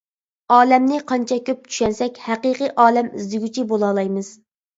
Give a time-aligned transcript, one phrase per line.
[0.53, 4.33] ئالەمنى قانچە كۆپ چۈشەنسەك، «ھەقىقىي ئالەم ئىزدىگۈچى» بولالايمىز.